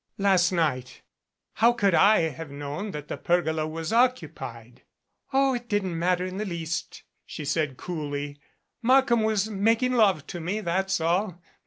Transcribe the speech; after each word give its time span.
"Last 0.17 0.51
night. 0.51 1.03
How 1.53 1.77
should 1.77 1.93
/ 1.93 1.93
have 1.93 2.49
known 2.49 2.89
that 2.89 3.07
the 3.07 3.17
per 3.17 3.43
gola 3.43 3.67
was 3.67 3.93
occupied!" 3.93 4.81
"Oh, 5.31 5.53
it 5.53 5.69
didn't 5.69 5.99
matter 5.99 6.25
in 6.25 6.37
the 6.37 6.43
least," 6.45 7.03
she 7.23 7.45
said 7.45 7.77
coolly. 7.77 8.39
"Markham 8.81 9.21
was 9.21 9.47
making 9.47 9.93
love 9.93 10.25
to 10.25 10.39
me, 10.39 10.59
that's 10.59 10.99
all. 10.99 11.39